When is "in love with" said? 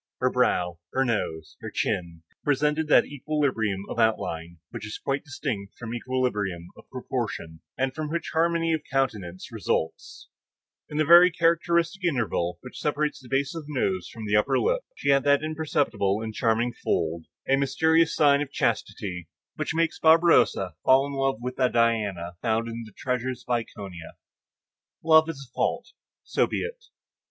21.05-21.59